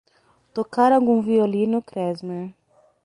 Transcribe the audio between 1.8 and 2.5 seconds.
klezmer